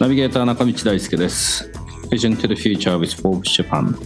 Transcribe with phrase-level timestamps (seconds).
[0.00, 1.70] ナビゲーター中道大輔です
[2.10, 3.96] Vision to the Future with Forbes Japan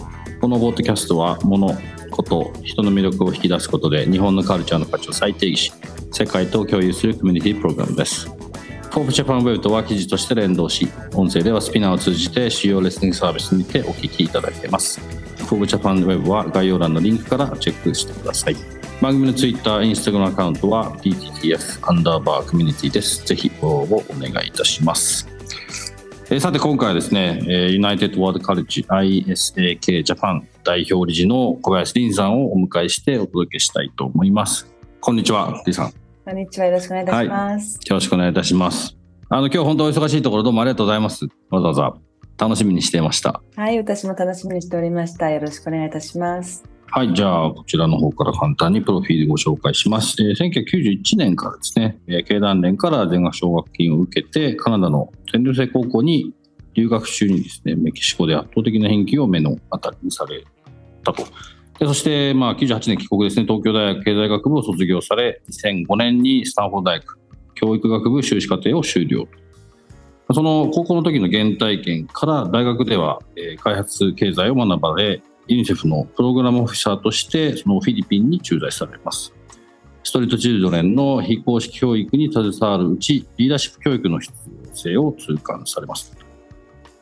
[0.41, 1.77] このポッドキャストは物
[2.10, 5.72] こと人の魅力を引き出すことで日本のカルチャーの価値を再定義し
[6.12, 8.27] 世界と共有するコミュニティプログラムです。
[8.27, 15.00] Forbes Japan Web とは記事として連動し、音声では SPINEAR を通じて主要リスニングサービスにてお聞きいただいています。
[15.37, 18.77] Forbes Japan Web は概要欄のリンクからチェックしてください。
[19.01, 23.25] 番組の Twitter、Instagram アカウントは PTTF アンダーバーコミュニティです。
[23.25, 25.28] ぜひフォローをお願いいたします。
[26.31, 34.69] えさて今回はですね、ユナイテッドワールドカレッジ ISAK ジャパン代表理事の小林凛さんをお迎えしてお届けしたいと思います。
[35.00, 35.92] こんにちは、李さん。
[36.25, 36.67] こんにちは。
[36.67, 37.78] よろしくお願いいたします。
[37.78, 38.97] はい、よろしくお願いいたします。
[39.28, 41.25] あの、今日本当お忙しいところどうもありがとうございます。
[41.50, 41.94] わざわざ
[42.37, 43.41] 楽しみにしていました。
[43.55, 45.31] はい、私も楽しみにしておりました。
[45.31, 46.78] よろしくお願いいたします。
[46.91, 50.17] はい、じゃあ、こちらの方から簡単にプロフィールご紹介します。
[50.22, 56.33] えー、1991年からですね、えー、経団連から全額奨学金を受けて、カナダの全寮制高校に
[56.72, 60.42] 留学中にですね、メキシコで圧倒的な返金を目の当たりにされ
[61.05, 61.25] たと。
[61.78, 67.19] でそして、まあ、98年帰国ですね、東京大学経済学部を卒業され、2005年にスタンフォード大学
[67.55, 69.27] 教育学部修士課程を修了
[70.28, 70.34] と。
[70.34, 79.34] その高校の時の原体験から大学では、えー、開発経済を学ばれ、ユニセフのプログラムオフィサーとしてそのフィリピンに駐在されます。
[80.04, 84.32] ストリートチルドレンの非公式教育に携わるうち、リーダーシップ教育の必
[84.69, 86.16] 要性を痛感されます。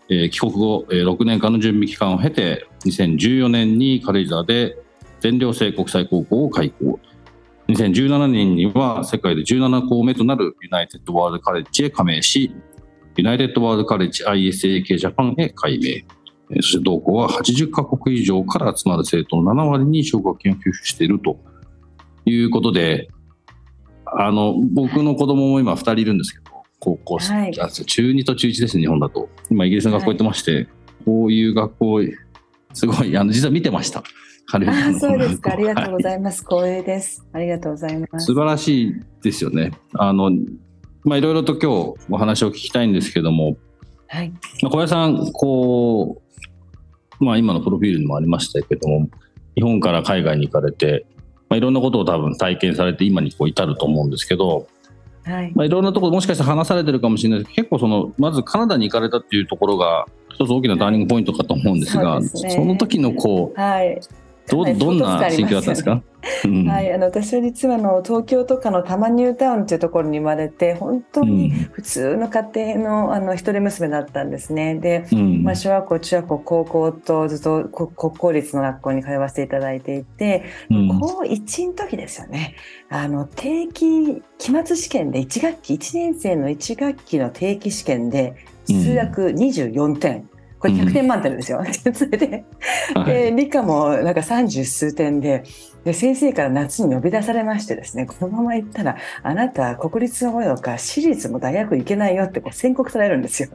[0.09, 4.77] えー、帰国後、6年間の準備期間を経て2014年に軽井沢で
[5.21, 7.01] 全寮制国際高校を開校
[7.69, 12.55] 2017年には世界で17校目となるユナイテッドワールドカレッジへ加盟し
[13.17, 16.05] ユナイテッドワールドカレッジ ISAK ジャパンへ改名
[16.55, 21.39] そして同校は80カ国以上から集まる生徒の7割に奨学金を給付していると
[22.25, 23.09] いうことで
[24.07, 29.29] あの僕の子供も今2人いるんですけど高校生、はい、中2と中1です日本だと。
[29.51, 30.69] 今イギリスの学校行ってまして、はい、
[31.05, 32.01] こういう学校
[32.75, 34.05] すごいあの実は見てました。
[34.53, 34.61] あ
[34.93, 35.53] そうですか。
[35.53, 37.27] ありがとうございます、はい、光栄です。
[37.33, 38.27] ありがとうございます。
[38.27, 39.73] 素晴らしいですよね。
[39.95, 40.31] あの
[41.03, 43.57] まあいろいろと今日お話を聞きたいんですけども、
[44.07, 46.26] はい、小林さんこう
[47.21, 49.09] まあ今のプロフィールにもありましたけども
[49.55, 51.07] 日本から海外に行かれて、
[51.49, 54.69] まあ、いろんなことを多分体験されて今にこう至ると思うんですけど
[55.25, 55.53] はい。
[55.55, 63.99] まあ、いろんなところもしかしたら話されてるかもしれないですけど結構そのまずカナダに行かれたっていうところが一つ大きなターニングポイントかと思うんですが、そ、ね、の時のこう、はい、
[64.49, 66.03] どどんな心境だったんですか、
[66.71, 74.77] はい、あの私は実はの東京とかの多摩ニュータウンというところに生まれて本当に普通の家庭のあの一人娘だったんですね。
[74.77, 82.55] で、うん、まあ、小学校中学校高校とずっと国公立の学校に通わせていただいていて、うん、高1の時ですよね。
[82.89, 88.37] あの定期期末試験で1学期1年生の1学期の定期試験で
[88.67, 90.17] 数学24点。
[90.17, 91.63] うんこれ100点満点ですよ。
[91.93, 92.45] それで、
[93.07, 95.45] で理科もなんか30数点で
[95.87, 103.51] で先生から夏に呼び出されましてですねこのまま行ったらあなた国立のものか私立も大学行けないよってこう宣告されるんですよ。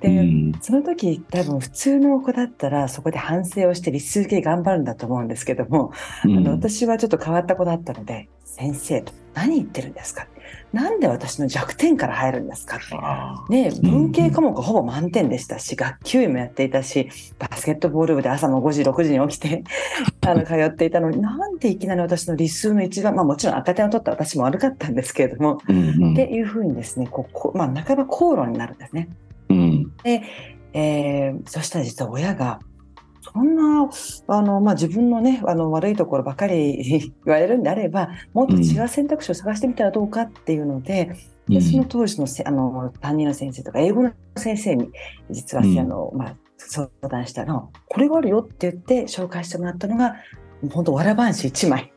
[0.00, 5.92] で、うん、その時多分普通の子だったらそこで反省をして理数系頑張るんだと思うんですけども、
[6.24, 10.26] うん、あの私はちょっと変わった子だったので先生と何言ってるんですか？
[10.72, 12.78] なんで私の弱点から入るんですか
[13.48, 17.08] ね、文系科目ほぼ満点でしたし、学級委もやっていたし、
[17.38, 19.64] バスケットボール部で朝の5時、6時に起きて
[20.26, 29.08] あの通っていたのに、なんでいきなり私の理数の一番、まあもちろん赤点を取った私も悪かったんですけれども、っていうふうにですね、こうまあ、半ば口論になるんですね。
[29.48, 30.22] うん、で、
[30.72, 32.60] えー、そしたら実は親が、
[33.32, 33.88] そんな
[34.28, 41.16] あの、まあ、自分の,、ね、あの悪いところばかり 言われるんであればもっと違う選択肢を探してみたらどうかっていうので
[41.48, 44.90] うん、でその当時のせあの担任の先生とか英語の先生に
[45.30, 50.16] 実は、うん、あのまあ、相談したらこれがあるよって言って紹介してもらったのが
[50.70, 51.92] 本当わらばんし1枚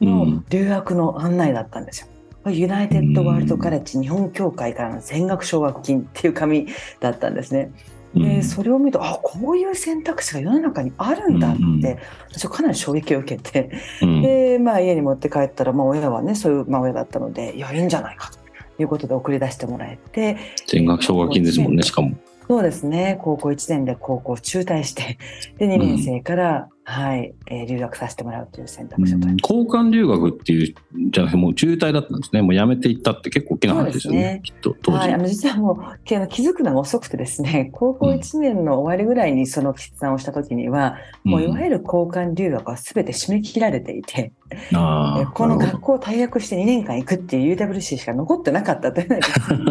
[0.00, 2.08] の留学の案内だったんですよ。
[2.44, 6.66] うん、ユナイテッド・ワールド・カレッジ日本協会からの全額奨学金っていう紙
[7.00, 7.70] だったんですね。
[8.14, 11.98] でそれを見るとあこういう選択肢が世の中にあるんだって、うんうん、
[12.30, 13.70] 私はかなり衝撃を受けて、
[14.00, 18.30] うん、で、まあ、家に持って帰ったら、まあ、親はねそういう、まあ、親だったのでいやいいんじゃないか
[18.76, 22.16] ということで送り出してもらえて全額奨学金ですもんねしかも。
[22.48, 23.18] そうですね。
[23.22, 25.18] 高校1年で高校中退して
[25.58, 30.74] で2年生から、はい、えー、留学させてもらうという選択肢を取り交換留学っていう
[31.10, 32.42] じゃなくてもう中退だったんですね。
[32.42, 37.70] もう辞めていったって結構大きな話ですよね、ね、きっと当時、はい、あの実はもう気づくのが遅くてですね。
[37.74, 40.94] 高校1年の終わりぐらいにその決断をした時には、
[41.24, 44.32] うん、もういわゆる交換留学は全て締め切られていて、
[44.72, 49.20] うん、この学校を退学して2年間行くっていう UWC しか残ってなかったという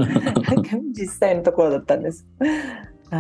[0.92, 2.28] 実際のところだったんです。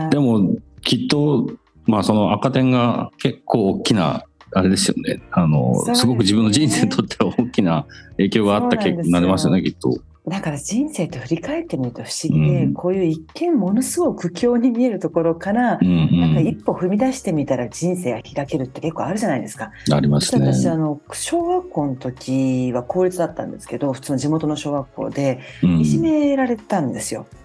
[0.09, 1.47] でもきっと
[1.85, 9.99] まあその赤点が結構大きなあれですよねあのす、ね,、すごく自分の人生にとっては大きな影響があった結果になりますよねきっと。
[10.27, 19.69] だから人生って振り返ってみると不思議で、うん、こういう一見ものすごく苦境に見えるところから、うんうん、なんか一歩踏み出してみたら人生が開けるって結構あるじゃないですか。
[19.91, 20.53] ありますね。
[20.53, 27.27] 私あの小学校の時は公立だったんですけど普通の地元の小学校でいじめられたんですよ。
[27.31, 27.44] うん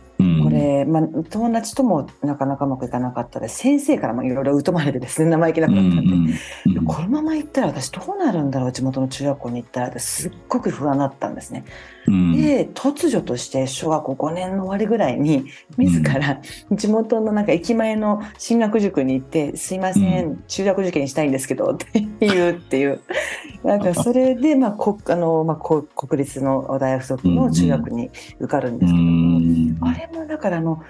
[0.60, 6.12] これ、まあ、友達ともなかなかうまくいかなかったで先生からもいろいろ疎まれてですね生意気なくなったんで。
[6.12, 11.64] うんうん、このまま行ったら私どうなるんだろう地元の中学校に行ったらってすっごく不安だったんですね。
[12.06, 15.44] うん、で突如として小学校5年の終わりぐらいに
[15.76, 16.40] 自ら
[16.72, 23.00] 地元のなんか駅前の進学塾に行って「すいません中学受験したいんですけど」って言うっていう。
[23.62, 30.82] なんかそれで、まあこあのまあ、国立の大学附属の中学に受かるんですけども、あれもだからあの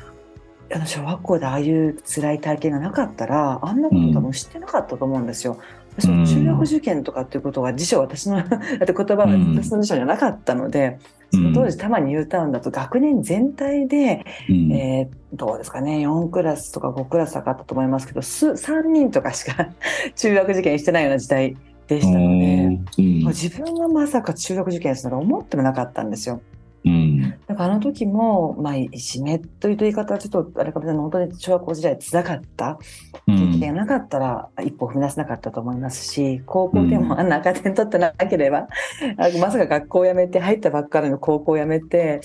[0.72, 5.58] あの小学校でああいう辛い体験がなかったらあんなこと多分知ってなかったと思うんですよ。
[5.98, 8.48] その中学受験とかっていうことが辞書私のだっ
[8.78, 10.98] て言葉は私の辞書にはなかったので、
[11.32, 19.70] その当時多摩ニュータウンだと学年全体で、うん、えー、どうですかね4クラスとか5クラスかかったと思いますけど3人とかしか
[20.16, 21.56] 中学受験してないような時代
[21.86, 26.40] でしたので、うん、自分がまさか中学受験すると思ってもなかったんですよ。
[26.84, 32.78] うん、だからあの時も、まあ、いじめという言い方はちょっとあれかもしれない本当に小学校時代つらかった
[33.26, 38.68] 経験がなかったら一歩踏み出せなかったと思いますし高校でもあんな赤点取ってなければ、
[39.02, 42.22] うん、まさか学校を辞めて入ったばっかりの高校を辞めて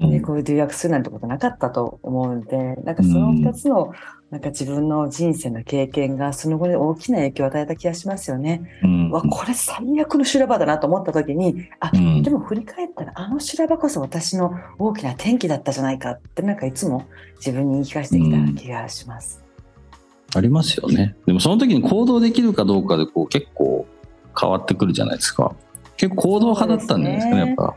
[0.00, 3.92] ね、こういう留学するなんてことなかったと思うんで、なんかその2つの、
[4.30, 8.62] なんか自分の人生の経験がその後に大きな影響を与えた気がしますよね。
[8.82, 17.06] うん、わ、これ最悪の修羅場だなと思った時に、あ、うん、でも振り返ったらあの修羅場こそ私の大きな転機だったじゃないかってなんかいつも
[17.36, 19.44] 自分に言い聞かせてきた気がします。
[20.32, 21.14] うん、ありますよね。
[21.26, 23.86] でもその時に行動できるかどうかでこう結構
[24.38, 25.54] 変わってくるじゃないですか。
[25.96, 27.76] 結構行動派だったんじゃないですかね、やっぱ。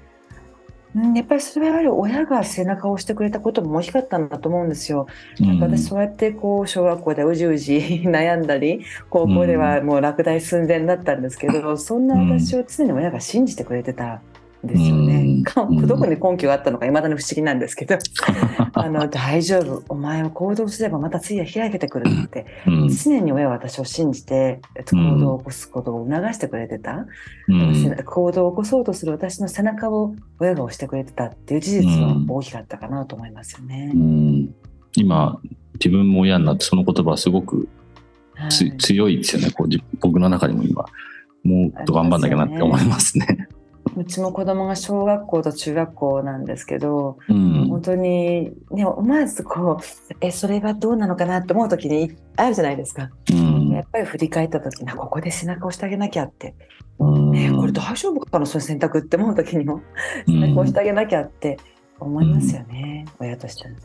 [1.15, 5.07] やっぱりそれはやはり親が背中を押してくれたことも大きかったんだと思うんですよ。
[5.45, 5.57] なん。
[5.57, 14.23] か私そうやってこう小学校でうじうじ 悩んだり高校ではもう落第寸前だったんですけど、そんな私を常に親が信じてくれてた
[14.63, 15.43] ですよね。
[15.85, 17.97] どこに根拠があったのかいまだに不思議なんですけど。
[18.73, 19.83] あの大丈夫。
[19.89, 24.61] お前は行動すればまた次は開けてくるって、常に親は私を信じて
[24.91, 27.05] 行動を起こすことを促してくれてた、
[28.05, 33.93] 行動を起こそうとする私の背中を親が押してくれてたっていう事実は大きかったかなと思いますよね。
[34.95, 35.39] 今
[35.73, 37.69] 自分も親になってその言葉はすごく
[38.39, 39.51] はい、強いですよね。
[39.51, 39.67] こう
[39.99, 40.85] 僕の中にも今
[41.43, 43.49] もっと頑張んなきゃなって思いますね。
[43.95, 56.55] うちも子供が小学校と中学校なんですけど、うん、本当に、ね、思わずこうえそれがどうなのかなって思う時にあるじゃないですか、うん、やっぱり振り返った時にここで背中を押してあげなきゃって、
[56.99, 57.31] うん。
[57.31, 59.81] ね、これ大丈夫かなそういう選択って思う時にも
[60.27, 61.57] 背中を押してあげなきゃって
[61.99, 63.75] 思いますよね、親としては。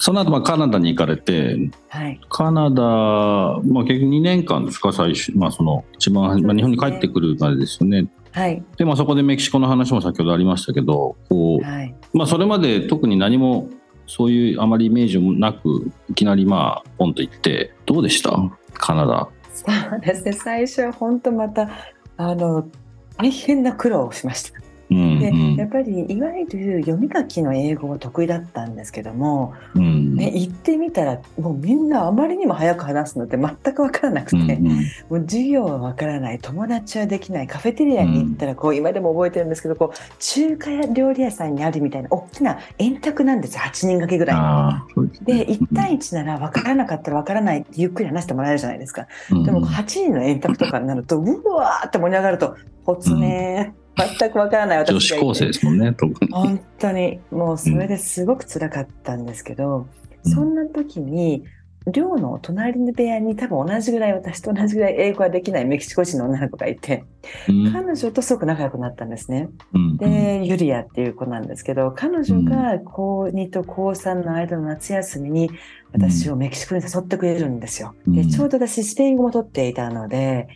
[0.00, 8.06] その後まあカナダに行かれて、はい、カナダ、まあ、結局2年間ですか最初、まあ、その一番、ね、まあ、日本に帰ってくるまでですよね。
[8.32, 13.68] はい、でまあ、そこでメキシコの話も先ほどありましたけどこう、はい、まあ、それまで特に何も
[14.06, 18.30] そういうあまりイメージもなくいきなりまあポンと行ってどうでした？
[18.74, 19.28] カナダ。
[19.52, 19.66] そ
[19.96, 21.68] うですね最初は本当また
[22.16, 22.68] あの
[23.16, 24.60] 大変な苦労をしました。
[24.90, 45.24] でやっぱりいわゆる読み書きの英語が得意だったんですけども、うん、ね、行ってみたらもうみんなあまりにも早く話すのって全く分からなくて、うんうん、もう授業は分からない友達はできないカフェテリアに行ったらこう、今でも覚えてるんですけどこう中華料理屋さんにあるみたいな大きな円卓なんです8人掛けぐらい。
[45.24, 49.06] で1対1なら分からなかったら分からないってゆっくり話してもらえるじゃないですか。
[49.30, 53.77] でも8人の円卓とかになるとうわーって盛り上がると「ほつねー」
[54.18, 56.32] 全くわからない私女子高生ですもんね特に。
[56.32, 57.20] 本当に。
[57.30, 59.86] もうそれですごく辛かったんですけど、
[60.24, 61.44] うん、そんな時に
[61.90, 67.04] 寮の隣の部屋に多分同じぐらい私と同じぐらい英語ができないメキシコ人の女の子がいて、
[67.48, 69.48] うん、彼女とすごく仲良くなったんですね。
[69.72, 75.50] うん、でユリアっていう子なんですけど彼女が高2と高3の間の夏休みに
[75.92, 77.94] 私をメキシコに誘ってくれるんですよ。
[78.06, 80.48] でちょうど私スペイン語も取っていたので、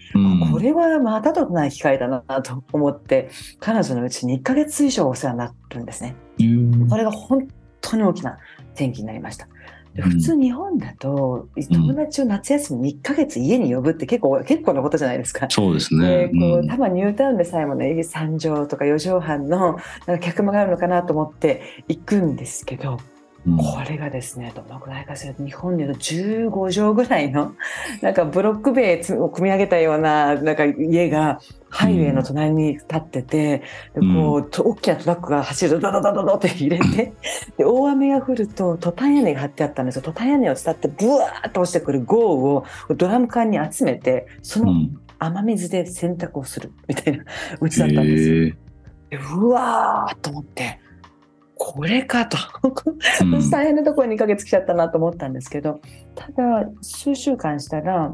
[0.53, 6.15] これはまたとない機会だなと思って彼女のうちに1ヶ月以上お世話になるんですね。
[6.89, 7.49] これが本
[7.81, 8.39] 当に大きな
[8.75, 9.49] 転機になりました。
[9.95, 15.47] 普通日本だと、友達を夏休みに1ヶ月家に呼ぶって結構、結構なことじゃないですか。
[15.51, 16.31] そうですね。
[16.33, 23.01] こう、多分ニュータウンでさえもね、3畳とか4畳半のなんか客間があるのかなと思って行くんですけど、
[23.45, 27.55] これがですね、どのぐらいかしら、日本でいうと15畳ぐらいの、
[28.01, 33.63] なんかブロック塀を組み上げたような、なんか家が、ハイウェイの隣に立ってて、
[33.95, 37.15] うん、こう、大きなトラックが走るとドドドドドって入れて、
[37.57, 40.03] で、大雨が降ると、トタン屋根が張ってあったんですよ。
[40.03, 44.73] トタン屋根を伝って、ブワーッと落ちてくる豪雨をドラム缶に集めて、その
[45.19, 47.25] 雨水で洗濯をするみたいな
[47.61, 48.55] うちだったんですよ。
[49.11, 50.79] でうわーと思って、
[51.65, 52.37] これかと。
[53.53, 55.81] 大変なところに2ヶ月来ちゃったなと思ったんですけど、
[56.17, 58.13] ただ数週間したら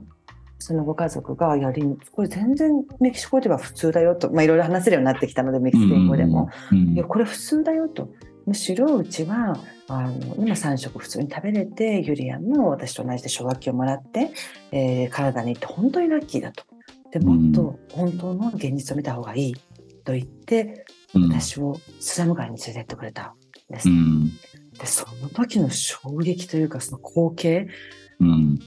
[0.58, 6.50] そのご家族がやりこれ全然メキシコでは普通だよと、まあ、いろいろ話せるようになってきたのでメキシコ語でも、
[6.94, 8.10] いやこれ普通だよと。
[8.44, 14.30] むしろうちはあの今3食普通に食べれてユリアンも私と同じで奨学金をもらって、
[14.72, 16.64] えー、カナダに行って本当にラッキーだと。
[17.12, 19.54] でもっと本当の現実を見た方がいい
[20.04, 20.84] と言って
[21.14, 23.34] 私をスラム街に連れてってくれた
[23.70, 24.30] んです、うん、
[24.78, 27.68] でその時の衝撃というかその光景、
[28.20, 28.58] うん、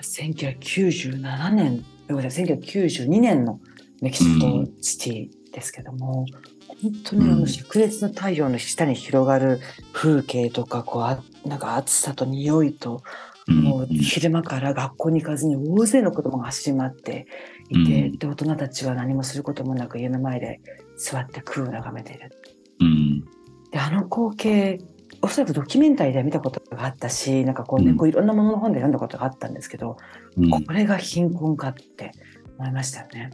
[0.00, 3.60] 1997年ごめんなさい1992年の
[4.00, 6.24] メキシコシティですけども、
[6.68, 9.60] 本当にあの灼熱の太陽の下に広がる
[9.92, 13.02] 風景とかこうあなんか暑さと匂いと
[13.48, 17.26] もう昼間から学校に行かずに大勢の子供が走り回って
[17.70, 20.60] いて、で大人たちは何もすることもなく家の前で
[20.98, 22.30] 座って空を眺めている。
[22.80, 23.20] うん、
[23.70, 24.78] であの光景
[25.22, 29.96] おそらくドキュメンタリーで見たことがあったしなんかこうね、うん、こういろんなものの本で読んだことがあったんですけど、
[30.36, 32.12] うん、これが貧困かって
[32.58, 33.30] 思いましたよね。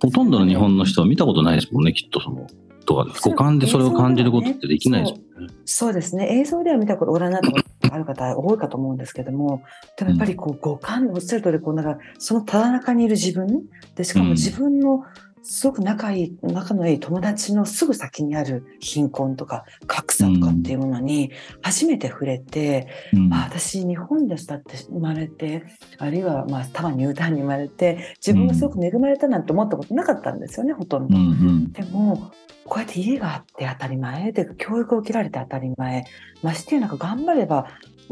[0.00, 2.46] ほとんどの日本の人は見たことないですもんねきっとその。
[2.84, 5.54] とか五感でそれを感じることってできないですもんね。
[5.64, 5.92] そう。
[5.92, 6.40] ですね。
[6.40, 9.62] 映像では見たことご覧になったことがある方多いかと思うんですけども
[9.96, 13.62] でもやっぱりこう五感おっしゃる通りこうなんかそのただ中にいる自分
[13.94, 21.32] でしかも自分の、うんすごく仲いい仲のいい友達のすぐ先にある貧困とか格差とかっていうものに
[21.62, 25.64] 初めて触れて、うん、あ私日本で育って生まれて
[25.98, 31.16] あるいはまあ多摩ニュータウンに生まれて自分がすごく恵まれたなんて思ったことなかったんですよねほとんど。
[31.16, 32.32] うんうん、でも
[32.64, 36.04] こうやって家があって当たり前で教育を受けられて当たり前
[36.42, 37.66] ましてやなんか頑張れば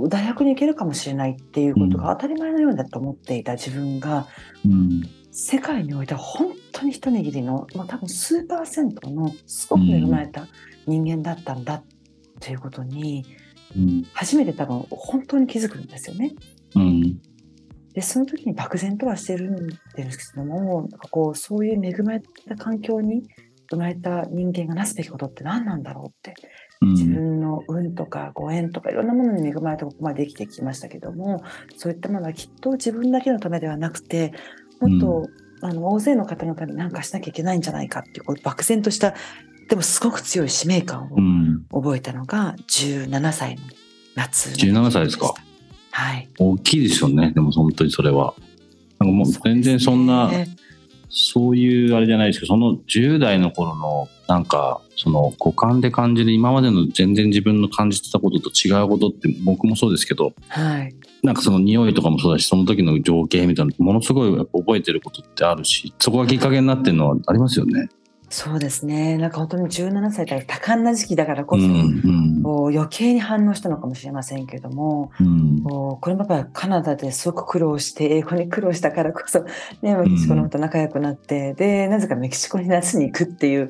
[0.09, 4.27] 大学に行けるかもしれないっていうことが当たり前のようだと思っていた自分が、
[4.65, 10.47] うん、世界においては本当に一握りの、まあ、多分数パーセントのすごく恵まれた
[10.87, 11.83] 人間だったんだ
[12.41, 13.25] ということに、
[13.77, 16.35] うん、初めて多分本当に気づくんですよね。
[16.75, 17.21] うん、
[17.93, 23.25] でその時に漠然とはしてるんですけどもなんかこうそういう恵まれた環境に
[23.71, 26.35] 生まれた人間がなすべきことって何なんだろうって
[26.83, 31.43] 自分の運とかご縁とかいろんなものに恵まれてここまで生きてきましたけども
[31.77, 34.33] そういったものはきっと自分だけのためではなくて
[34.81, 39.15] もっと、うん、あの大勢の方のために何かしなきゃいけないんじゃないかっていうこう漠然とした
[39.69, 41.11] でもすごく強い使命感
[41.71, 43.63] を覚えたのが17歳の
[44.17, 45.35] 夏17歳ですか？
[45.93, 46.29] はい。
[46.39, 48.35] 大きいですよねでも本当にそれは。
[48.99, 50.31] なんかもう全然そんな
[51.11, 67.89] そういうあれじゃないですけどその10代の頃のなんかその五感で感じる今までの全然自分の感じてたことと違うことって僕もそうですけど、はい、なんかその匂いとかもそうだしその時の情景みたいなものすごい覚えてることってあるしそこがきっかけになってるのはありますよね。
[68.33, 69.19] そうですね。
[69.19, 79.41] なんか本当に17歳から多感な時期だからこそ、うんうん、余計に反応したのかもしれませんけれども、うん、これもやっぱりカナダですごく苦労して英語に苦労したからこそ、
[79.83, 83.69] ね、メキシコの方と仲良くなって、うん、でなぜかメキシコに夏に行くっていう。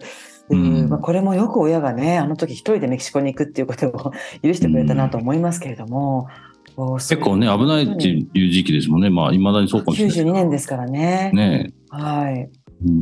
[0.50, 0.88] うん。
[0.90, 4.12] まあ、これもよく親がねあの時一人でメキシコに行くっていうことを
[4.42, 6.28] 許してくれたなと思いますけれども、
[6.76, 9.08] 結構ね危ないっていう時期ですもんね。
[9.08, 10.18] まあいまだにそうかもしれない。
[10.18, 11.30] 92年ですからね。
[11.32, 12.50] ねはい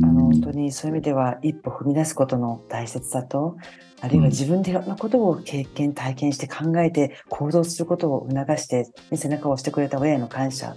[0.03, 3.55] あの本当にそういう意味では一歩踏み出すことの大切さと
[4.01, 10.75] あるいは自分でいろんなことを経験体験して考えて行動することを促して背中を押してくれた親への感謝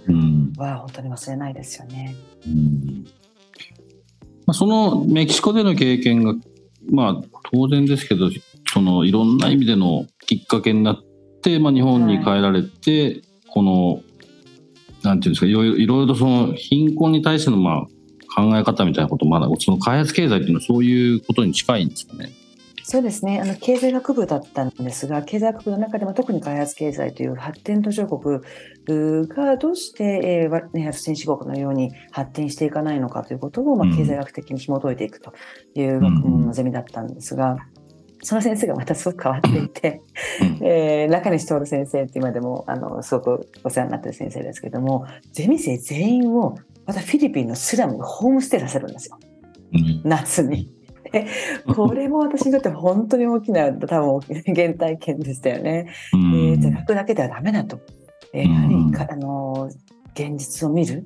[0.57, 2.15] は本当に忘れないですよね。
[2.45, 3.05] うん。
[4.45, 6.35] まあ、そのメキシコでの経験が
[6.89, 8.29] まあ当然ですけど
[8.73, 10.97] そのいろんな意味でのきっかけになっ
[11.41, 14.01] て、まあ、日本に帰られて、はい、この
[15.03, 17.87] なんていうんですかいろいろとその貧困に対してのまあ
[18.35, 22.31] 考え方みたいなことまだその開発経済っていうのはそういうことに近いんですかね？
[22.85, 28.41] そうですねあの経済学部だったんですが経済学部の中でも特に開発経済という発展途上国
[29.27, 30.03] がどうして、
[30.43, 35.33] えー、先進国のように発展していかないのかということを、まあ、経済学的に紐解いていくと
[35.75, 37.57] いう学問のゼミだったんですが。
[38.25, 40.01] その先生がまたすごく変わっていて、
[40.63, 49.19] えー、中西徹先生って今でもあのすごくお世話になってる先生ですけどもゼミ生全員をまたフィリピンのスラムにホームステイさせるんですよ、
[49.73, 50.69] うん、夏に。
[51.11, 51.27] で
[51.75, 55.93] これも私にとって本当に大きな多分原体験でしたよね。
[56.13, 57.79] うん、えー、楽だけではダメだと。
[58.33, 59.69] やはり、うん、あの
[60.15, 61.05] 現実を見る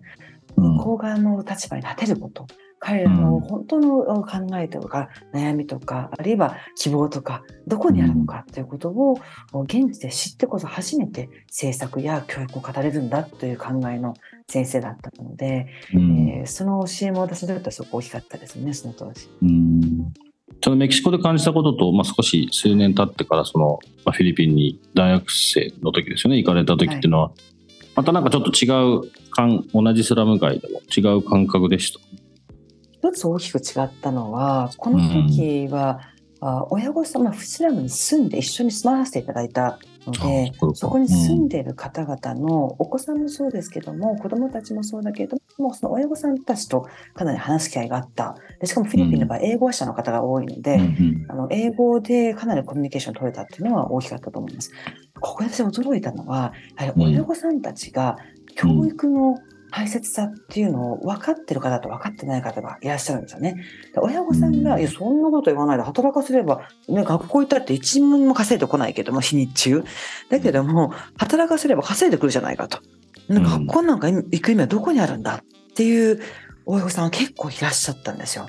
[0.55, 2.47] 向こう側の立場に立てること。
[2.79, 9.19] 彼らの本当の考えとか悩みとかあるいは希望とかどこにあるのかということを
[9.63, 14.13] 現地で知ってこそ初めて政策や教育を語れるんだという考えの
[14.47, 19.29] 先生だったので、うん、えー、その教えも私にとってはすごく大きかったですねその当時。
[19.41, 20.13] うん
[20.63, 27.41] そのメキシコで感じたことと、まあ、少し数年経ってからその、まあ、フィリピンに大学生の時ですよね行かれた時っていうのは、はい、
[27.95, 28.65] またなんかちょっと違
[28.95, 29.11] う
[29.73, 31.99] 同じスラム街でも違う感覚でした。
[32.99, 34.99] 一つ大きく違ったのはこの
[35.29, 35.99] 時は、
[36.41, 48.35] うん、あ親御様フスラムに住んで一緒に住まわせていただいたのでそこに住んでいる方々のお子さんもそうですけども、うん、子どもたちもそうだけどもその親御さんたちとかなり話す機会があった。
[48.59, 54.71] でしかもフィリピンの場合英語話者の方が多いので、うん、あの英語でかなりコミュニケーション取れたっていうのは大きかったと思います。
[55.19, 58.17] ここで私驚いたのはやはり親御さんたちが
[58.55, 59.46] 教育の、うん
[59.77, 63.63] 大切さっていうのを分かってる方と分かってない方がいらっしゃるんですよね。
[63.95, 69.83] 親御さんが、いや、そんなこと言わないで働かせれば、ね、学校行ったって一文も稼いでこないけども、日に中。
[70.31, 72.79] だけども、働かせれば稼いでくるじゃないかと。
[73.29, 76.21] 学校なんか行く意味はどこにあるんだっていう
[76.65, 78.47] 親御さんは結構いらっしゃったんですよ。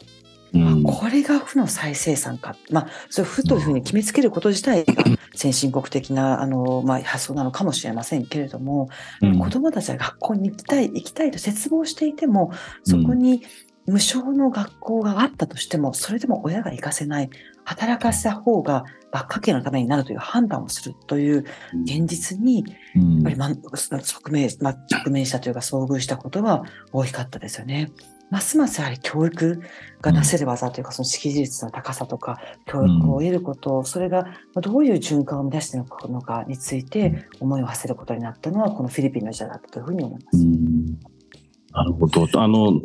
[0.54, 8.88] うん、これが負の再生産か、まあ、それ負というふうに決めつけること自体が先進国的なあの、まあ、発想なのかもしれませんけれども、
[9.20, 12.52] うん、子どもたちは学校に行きたい行きたいと絶望していても
[12.84, 13.42] そこに
[13.86, 17.30] 無償の学校があったとしてもそれでも親が行かせない
[17.64, 21.44] 働かせた方が家計のためになるという判断をするという
[21.84, 27.90] 現実に、やっぱり、ま、直面、ま、直面したというか遭遇したことは大きかったですよね。
[28.30, 29.62] ますますやはり教育
[30.00, 40.46] がなせる技というか、その識字率の高さとか、教育を得ること、それがどういう循環を生み出していくのかについて思いを馳せることになったのは、このフィリピンの時代だったというふうに思います。
[41.72, 42.28] なるほど。
[42.34, 42.80] あの、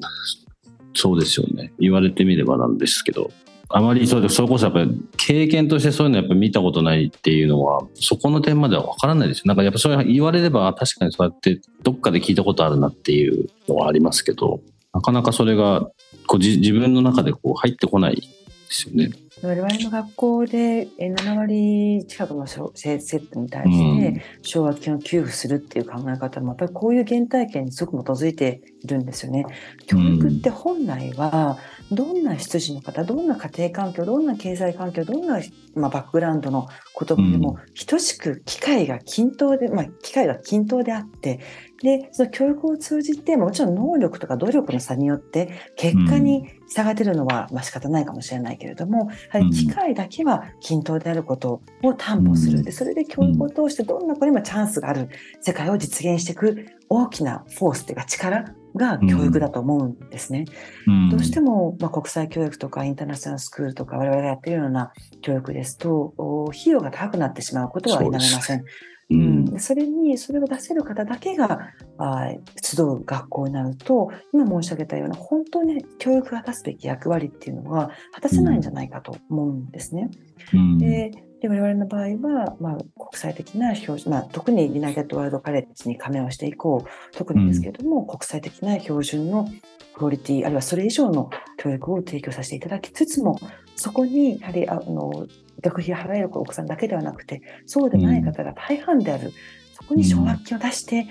[0.94, 1.74] そうですよね。
[1.80, 3.32] 言われてみればなんですけど、
[3.76, 9.44] あまりそうで、それこそやっぱり経験としてそういうのやっぱ見たことないっていうのは、そこの点まではわからないですよ。
[9.46, 14.62] なんかやっぱそれ言われれば確かにそうやってどっかで聞いたことあるなっていうのはありますけど、
[14.94, 15.82] なかなかそれが
[16.28, 18.22] こう自分の中でこう入ってこないで
[18.70, 19.12] すよね。
[19.42, 29.46] 我々の学校で7割近くの生徒に対して奨学金を給付するっていう考え方もやっぱりこういう原体験にすごく基づいているんですよね。
[29.86, 31.58] 教育って本来は
[31.92, 35.42] どんな出自の方どんな家庭環境どんな経済環境どんな、
[35.76, 41.42] まあ、バックグラウンドの言葉でも等しく機会が均等で、まあ、機会が均等であって
[41.82, 52.64] でその教育を通じてもちろん能力とか努力の差によって結果に差が出るのはまあ仕方ないかもしれないけれどもやはり機会だけは均等であることを担保する。
[52.64, 55.10] でそれで教育を通してどんな子にもチャンスがある
[55.42, 60.46] 世界を実現していく大きなフォースというか力が教育だと思うんですね。
[60.88, 66.14] うん、どうしても、まあ、国際教育とかインターナショナルスクールとか我々がやっているような教育ですと
[66.50, 68.64] 費用が高くなってしまうことは否めません。
[69.10, 72.30] うん、それにそれを出せる方だけがあ
[72.62, 80.10] 集う学校になると今申し上げたような本当に教育が果たすべき役割っていうのは果たせないんじゃないかと思うんですね。
[80.54, 81.12] うん、で
[81.42, 89.50] で我々の場合は、まあ、国際的な標準、まあ、特にユナイテッドワールドカレッジに加盟をしていこう特にですけれども、うん、国際的な標準の
[89.94, 93.38] クオリティあるいはそれ以上の教育を提供させていただきつつも
[93.76, 95.28] そこにやはりあの
[95.64, 99.34] 学費を払えるお子さんだけではなくてそうでない方が大半である、うん、
[99.74, 101.08] そこに奨学金を出して、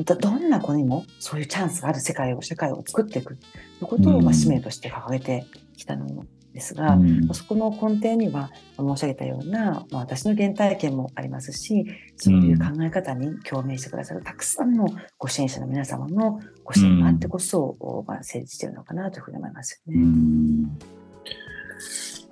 [0.00, 3.36] どどんな子にもそういうチャンスがある世界を社会を作っていく。
[3.36, 3.46] とい
[3.82, 11.86] うことを、まあ、使命として掲げてきたのですが、うん、そこの根底には申し上げたような、まあ、私の原体験もありますし
[12.16, 14.86] そういう考え方に共鳴してくださるたくさんの
[15.18, 20.00] ご支援者の皆様のご支援があってこそ、うん、まあ、成立しているのかなというふうに思いますよね。
[20.00, 20.78] うん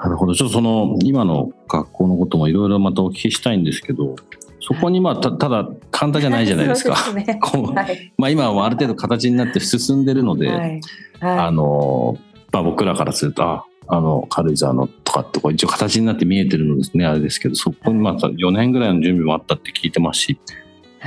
[0.02, 0.34] なるほど。
[0.34, 4.16] ちょっとその、今の学校のこともいろいろまたお聞きしたいんですけど、
[4.60, 6.96] そこにまあたただ簡単じゃないじゃないですか。
[7.14, 10.58] ね、はい、まあ今はある程度形になって進んでるので、はい。
[10.58, 10.80] はい、
[11.20, 12.16] あの
[12.52, 17.04] まあ僕らからするとああの軽井沢のとかってこ一応形になって見えてるのですね。
[17.04, 20.38] あれですけどそこにまた4年ぐらいの準備もあったって聞いてますし、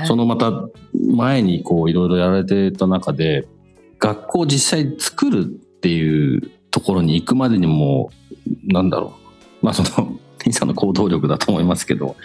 [0.04, 0.52] そのまた
[0.94, 3.48] 前にこういろいろやられてた中で
[4.00, 8.12] 学校を実際作るっていうところに行くまでにも
[8.66, 9.14] なんだろ
[9.62, 9.66] う。
[9.66, 12.18] まあその ティさんの行動力だと思いますけど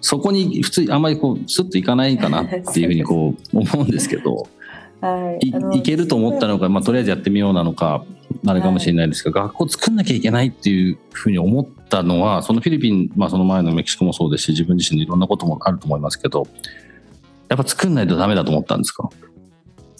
[0.00, 4.48] そこに普通あんまりこうスッといかないかなっていうふうにこう思うんですけど。
[5.00, 5.82] はい。
[5.82, 8.04] けると思ったのか、まあ、とりあえずやってみようなのか
[8.44, 16.48] あれかもしれないですけど、はい、学校作んなきゃいけないっていうふうに思ったのはそのフィリピン、まあ、その前のメキシコもそうですし自分自身のいろんなこともあると思いますけど
[17.48, 19.08] やっぱ作んないとダメだと思ったんですか？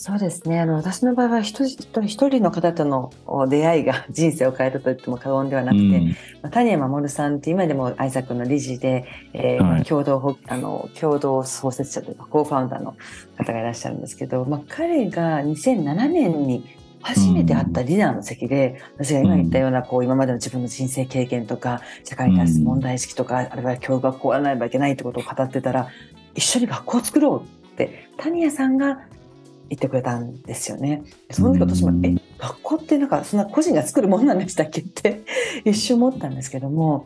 [0.01, 0.61] そうですね。
[0.61, 3.11] あの私の場合は一人一人の方との
[3.49, 12.95] 出会いが 人生を変えたと言っても過言ではなくて、うん、まあ、谷山守さんって今でもアイザックの理事で、えー、はい、共同あの共同創設者というかコーファウンダーの
[13.37, 16.65] 方がいらっしゃるんですけど、まあ、彼が2007年に
[17.03, 25.89] 初めて会ったディナーの席で、うん、私が今言ったようなこう今までの自分の人生経験とか社会に対する問題意識とか、うん、あるいは教育学校をやらなければいけないってことを語ってたら
[26.37, 29.01] 一緒に学校を作ろうって谷谷さんが
[29.69, 31.03] 言ってくれたんですよね。
[31.31, 35.23] その時私も、え、学校ってなんかそんな個人が作るもんなんでしたっけって
[35.65, 37.05] 一瞬思ったんですけども、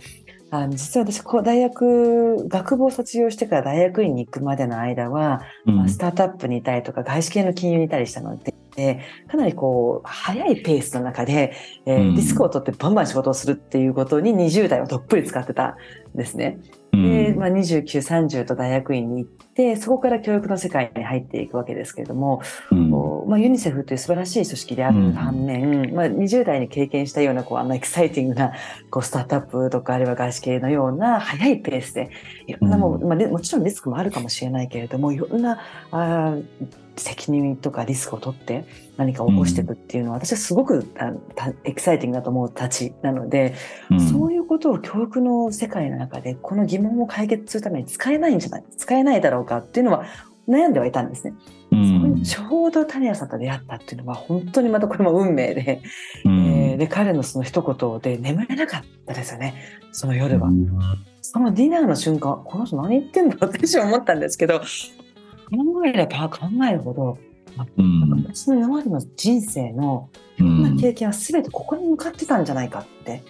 [0.50, 8.38] あの実は私大学学部を卒業してから大学院に行くまでの間は、うん、まあ、スタートアップにいたりとか外資系の金融にいたりしたの
[8.76, 11.54] でかなりこう早いペースの中で、
[11.86, 15.76] えー、リスクを取ってバンバン仕事をするっていうことに20代をどっぷり使ってた
[16.14, 16.58] んですね。
[16.92, 22.90] で、まあ、29、30と大学院に行って、そこから教育の世界に入っていくわけですけれども、うん、
[23.28, 28.52] まあ、ユニセフという素晴らしい組織である反面、うん、まあ、20代に経験したような、こう、あの、エキサイティングな、
[28.90, 32.10] こう、スタートアップとか、あるいは外資系のような、早いペースで、
[32.46, 36.36] いろんなも、うん、まあ、もちろんリスクもあるかもしれないけれども、いろんな、あ
[36.96, 40.86] 責任とかリスクを取って何か起こしていくっていうのは、私はすごく
[41.64, 43.54] エキサイティングだと思うたちなので、
[43.90, 50.04] うん、そういうことを教育の世界の中でこの疑問を解決するために使えないんじゃない使えないだろうかっていうのは
[50.48, 51.34] 悩んではいたんですね。
[51.70, 55.82] うん、ちょうど谷谷さんと出会ったっていうのは本当にまたこれも運命で、
[56.24, 59.54] うん、えー、で彼のその一言で眠れなかったですよね。
[59.92, 60.50] その夜は。
[61.22, 64.60] そのディナーの瞬間この人何言ってんだ私は思ったんですけど
[65.52, 67.18] 考えれば考えるほど、
[67.76, 73.22] うん、私の今までの人生のいろんな経験は全てここに向かってたんじゃないかって、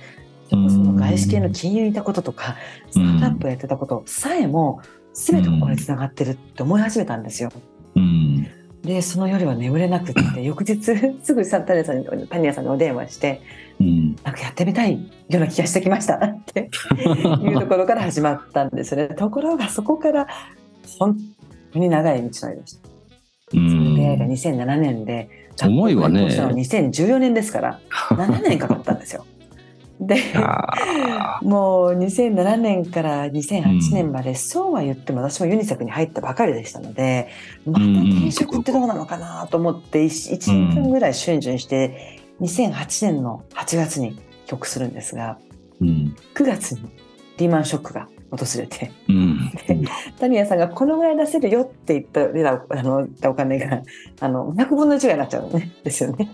[0.48, 2.56] そこその外資系の金融にいたこととか、
[2.90, 4.80] スタートアップやってたことさえも
[5.14, 7.50] 全てここにつながってるって思い始めたんですよ。
[7.96, 8.46] うん、
[8.82, 13.40] でその夜は眠れなくって 翌日すぐ谷谷さんに谷谷さんにお電話して
[13.80, 15.00] 「うん、なんかやってみたいよ
[15.34, 16.70] うな気がしてきました」って
[17.42, 19.14] いうところから始まったんですよね。
[19.14, 20.26] ところがそこから
[20.98, 21.41] 本当
[21.78, 22.88] に長い道のりでした。
[23.52, 25.28] 出会いが2007年で
[25.62, 26.26] 思いはね。
[26.26, 27.80] 2014年ですから
[28.10, 29.26] 7年かかったんですよ。
[30.00, 30.16] で
[31.42, 37.28] もう2007年から2008年まで、そうは言っても私もユニセフに入ったばかりでしたので
[37.64, 45.38] また転職ってどうなのかなと思って 1, 1年間ぐらい瞬順して2008年の8月に帰国するんですが、
[45.80, 46.80] うん、9月に
[47.38, 49.52] リーマンショックが訪れて、うん、
[50.18, 53.82] 谷谷さんがこのぐらい出せるよって言った出たあのお金が
[54.20, 55.70] あの100分の1ぐらいになっちゃうのね。
[55.84, 56.30] ですよね。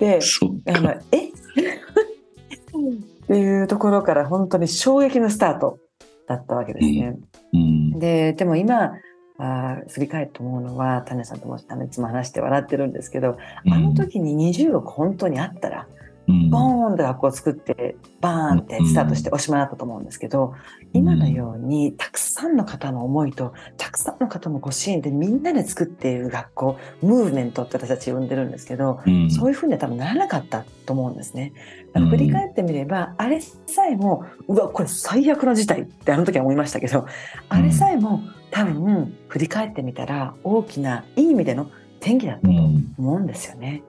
[0.00, 0.18] で
[0.66, 1.28] あのえ？
[1.30, 5.78] っていうところから本当に衝撃のスタート
[6.26, 7.16] だったわけですね。
[7.52, 8.94] うん、ででも今
[9.38, 13.38] あ振り返って思うのは谷さんともあのいつも話して笑ってるんですけど、
[13.70, 15.86] あの時に20億本当にあったら
[16.26, 20.54] ボーンと学校を作ってバーンってスタートしておしまいだったと思うんですけど、
[20.92, 31.52] 今のようにたくさんの方の思いとたくさんの方のご支援でみんなで作っている学校ムーブメントって私たち呼んでるんですけど、そういうふうには多分ならなかったと思うんですね。
[31.94, 37.06] 振り返ってみれば、あれさえもうわこれ最悪の事態ってあの時は思いましたけど
[37.48, 42.52] あれさえも多分振り返ってみたら大きないい意味での転機だったと
[42.98, 43.82] 思うんですよね。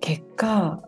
[0.00, 0.82] 結果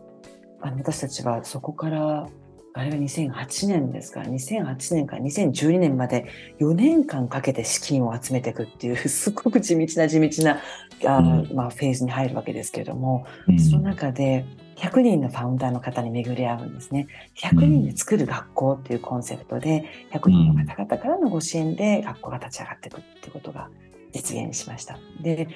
[0.61, 2.27] あの私たちはそこから
[2.73, 4.21] あれが2008年ですか？
[4.21, 6.27] ら2008年から2012年まで
[6.59, 10.59] 4年間かけて資金を集めていくっていう すごく地道な地道な
[11.05, 11.21] あ、
[11.53, 17.07] まあ、フェーズに入るわけですけれども、うん、その中で100人のファウンダーの方に巡り合うんですね。
[17.41, 23.69] 100人で作る学校っていうコンセプトで100人の方々からのご支援で学校が立ち上がっていくっていうことが
[24.13, 24.99] 実現しました。
[25.21, 25.47] で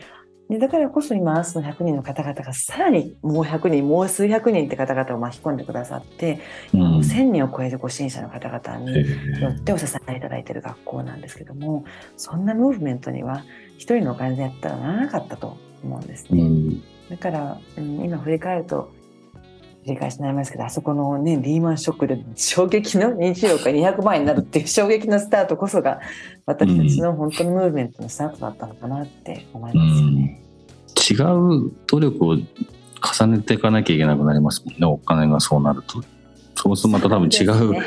[0.52, 6.42] でだからこそ今その100人の方々がさらにもう100人もう数百人って方々を巻き込んでくださって、
[6.74, 11.86] うん、1000人を超えるご支援者の方々によってお支えいただいている学校なんですけども
[12.18, 13.46] そんなムーブメントには
[13.78, 16.42] 一人のお金でやったらならなかったと思うんですね。
[16.42, 18.92] うん、だから、うん、今振り返ると
[19.86, 26.00] 繰り返しになりますけどあそこのねリーマンショックで衝撃の20億が200万円になるっていう衝撃のスタートこそが
[26.46, 30.42] 私たちの本当にムーブメントのスタートだったのかなって思いますよね。
[31.10, 31.14] 違
[31.68, 36.04] う努力を重ねていかなきゃいけなくなりますもんねお金がそうなると。
[36.56, 37.82] そうするとまた多分違う、ね、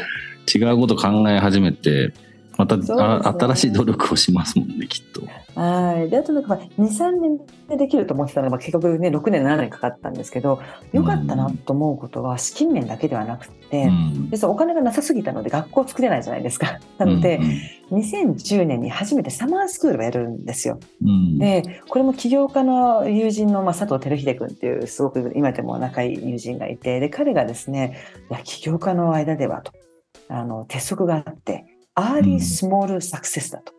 [0.52, 2.12] 違うこと考え始めて
[2.56, 5.22] また、ね、新しい努力をしますもんねきっと。
[5.60, 6.10] はい。
[6.10, 7.38] で、あとなんか、2、3年
[7.68, 10.60] でできると思ってたのが、結局ね、6年、7年かかったんですけど、
[10.92, 16.78] よかったなと思うことは、資金面だけではなくて、うん、でお金がなさすぎたので、学校作れないじゃないですか。
[16.98, 17.40] なので、
[17.90, 20.78] うん、2010年に初めてサマースクールをやるんですよ。
[21.02, 27.96] うん、で、これも起業家の友人の、まあ、佐藤輝秀君っていう、すごく今でも仲いい友人がいて、で、彼がですね、
[28.30, 29.72] いや、起業家の間ではと、
[30.28, 33.72] あの、鉄則があって、 early small success だと。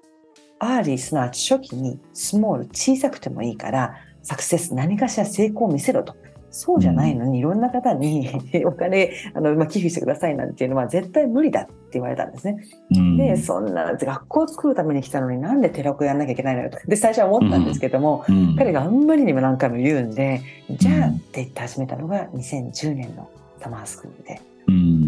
[0.59, 6.15] early すなわち初期に small 小さくてもいいから success 何かしら成功を見せろと。
[6.49, 8.29] そうじゃないのに、いろんな方に
[8.65, 12.63] お金あの、まあ、寄付してくださいなんていうのは絶対無理だって言われたんですね。
[12.95, 16.77] うん、で、そんな学校を作るために来たのになんで寺子屋やんなきゃいけないのよと。
[16.87, 23.27] で、最初は思ったんですけども、うん、彼があんまりにも何回も言うんで、じゃあって言って始めたのが2010年の
[23.59, 24.39] サマースクールで、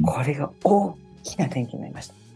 [0.05, 2.26] これが大きな転機になりました。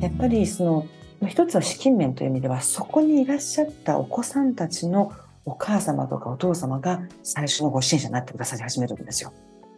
[0.00, 5.12] やっぱりその一つは資金面という意味ではそこにいらっしゃったお子さんたちの
[5.44, 9.32] お母様とかお父様が最初のご支援者になってくださり始めるんですよ。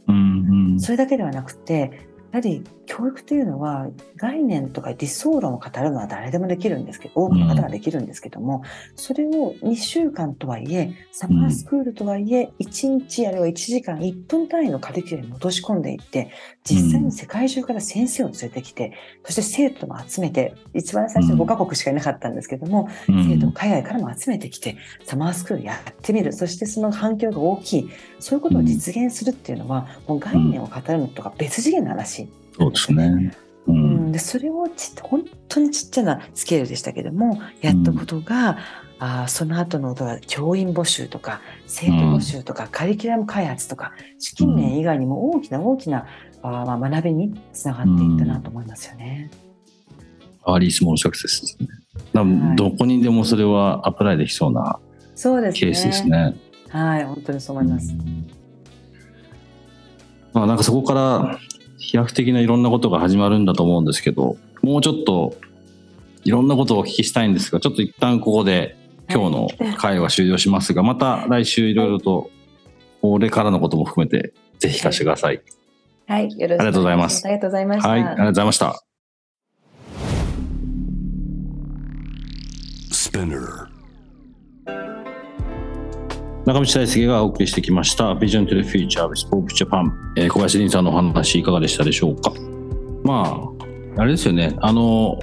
[0.08, 8.62] うんうん、それだけではなくてやはり教育というのは概念とか理想論を語るのは誰でもできるんですけど多くの方ができるんですけども、
[8.94, 16.30] それを2週間とはいえサマースクールとはいえ1日あるいは1時間1分単位のカリキュラムに落とし込んでいって
[16.64, 18.92] 実際に世界中から先生を連れてきて
[19.24, 26.32] そして生徒も集めて一番最初5カ国しかいなかったんですけども、生徒を海外からも集めてきてサマースクールやってみる。
[26.32, 27.90] そしてその反響が大きい。
[28.18, 32.25] そういうことを実現するっていうのはもう概念を語るのとか別次元の話。
[32.58, 33.36] そうですね。
[33.66, 38.56] うん、でそれをち本当にちっちゃなスケールでしたけどもやったことが、うん、
[39.22, 46.06] あその後のことは教員募集とか生徒募集とか、うん、カリキュラム開発とか資金面以外にも大きな大きな、
[46.42, 49.30] あまあ、学びにつながっていったなと思いますよね。
[50.44, 51.68] アーリースモールサクセスですね。
[52.14, 54.78] はい、どこにでもそれはアプライできそうな
[55.16, 56.36] ケースですね。
[56.68, 57.92] はい、本当にそう思います。
[60.32, 61.40] まあ、なんかそこから
[61.78, 65.36] 飛躍的ないろんなことが始まるんだと思うんですけどもうちょっと
[66.24, 68.76] いろんなことをお聞きしたいんですがちょっと一旦ここで
[69.08, 72.30] 今日の会は終了しますが、また来週いろいろと
[73.00, 75.40] これからのことも含めてぜひ聞かせてください。
[76.08, 77.24] はい、よろしくありがとうございます。
[77.24, 77.88] ありがとうございました。
[77.88, 78.82] はい、ありがとうございました。
[82.92, 83.75] Spinner
[86.46, 88.12] 中道大輔がお送りしてきました。
[88.12, 92.32] Vision to the Future with Pope Japan、えー、小林凛さんのお話いかがでしたでしょうか？
[93.02, 93.52] ま
[93.96, 94.54] ああれですよね。
[94.60, 95.18] あの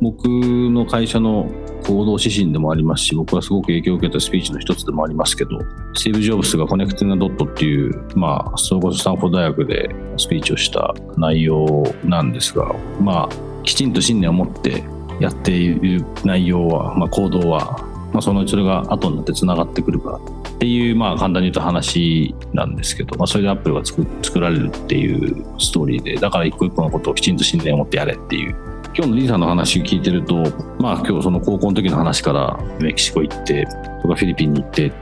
[0.00, 1.50] 僕の会社の
[1.84, 5.58] 行動指針でもありますし僕はすごく影響を受けたスピーチの一つでもありますけど
[5.94, 13.28] スティーブ・ジョブスがコネクティング・ドットっていうまあそれこそスタンフォード大学でスピーチをした内容なんですがまあ
[13.64, 14.84] きちんと信念を持って
[15.18, 20.20] やっている内容は、まあ、行動は、まあ、そのそれが後になってつながってくるからっ
[20.58, 28.56] ていう、まあ、簡単に言うと話なんですけど、まあ、それでアップルが作作られるっていうストーリーでだから一個一個のことをきちんと信念を持ってやれっていう。
[28.96, 30.42] 今日のリーさんの話を聞いてると、
[30.80, 33.64] まあ、今日その高校の時の話からメキシコ行って
[34.02, 34.92] とかフィリピンに行って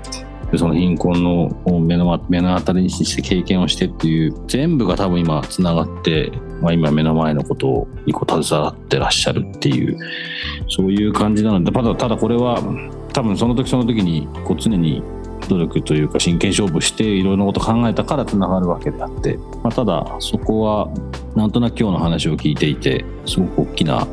[0.50, 9.98] でその貧困の目の目の当たりにして経験をしてっていう全部が多分今つながって、まあ、今目の前のことにこう携わってらっしゃるっていう
[10.68, 12.60] そういう感じなのでただただこれは
[13.12, 15.02] 多分その時その時にこう常に
[15.48, 20.88] 努力というか真剣勝負していろいろなこと考えたからつながるわけであって、まあ、ただそこは
[21.34, 24.06] なんとなく今日の話を聞いていてすごく大きな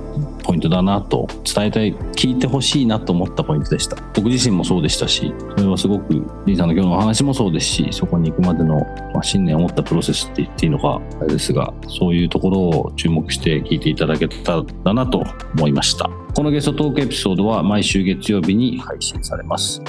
[0.43, 3.97] ポイントだなと伝えたい聞いてほしいなと思ったポイントでした。
[4.13, 6.13] 僕自身もそうでしたしそれはすごく
[6.45, 8.79] リンさんの今日のお話もそうですしそこに行くまでの、
[9.13, 15.23] まあ、信念を持ったプロセスって言っていいのかあれですがそういうところを注目して聞いていただけたらなと
[15.55, 16.09] 思いました。
[16.35, 19.81] このゲストトークエピソードは毎週月曜日に配信されます。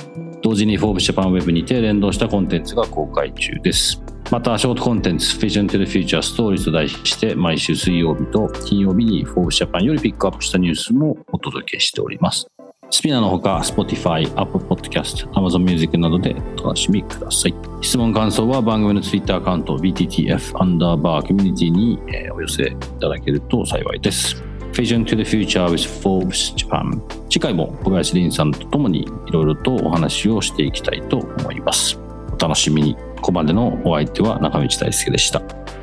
[0.43, 4.03] 同時に Forbes Japan Web にて連動したコンテンツが公開中です。
[4.35, 12.49] また、ショートコンテンツ Vision to the Future Stories と題して毎週水曜日と金曜日に Forbes Japan よりピックアップしたニュースもお届けしております。
[12.91, 17.55] スピナーのほか Spotify、Apple Podcast、Amazon Music などでお楽しみください。
[17.81, 22.01] 質問感想は番組の Twitter アカウント BTTF アンダーバーコミュニティに
[22.33, 24.43] お寄せいただけると幸いです。
[24.73, 32.04] Vision to the Future with Forbes Japan 次回も小林凛さんとともにいろいろとお話をしていきたいと思います。
[32.35, 32.97] お楽しみに。
[33.17, 35.41] ここまでのお相手は中道大輔でした。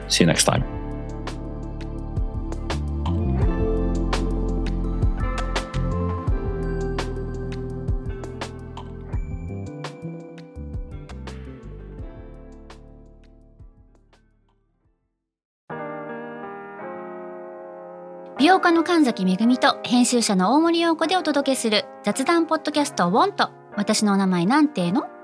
[0.08, 0.64] See you next time.
[18.38, 25.21] 美容家の神崎めぐみと編集者の大森洋子でお届けする雑談ポッドキャストウォンと私のお名前なんての？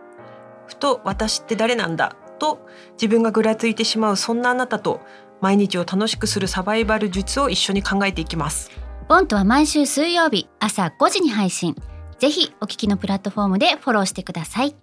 [0.68, 2.16] ふと私って誰なんだ？
[2.40, 5.02] と自分がぐらついてしまうそんなあなたと
[5.42, 8.70] 毎日を楽しくするサバイバル術を一緒に考えていきます。
[9.08, 11.76] ボントは毎週水曜日朝5時に配信。
[12.20, 14.76] ぜひお聞きのプラットフォームでフォローしてください。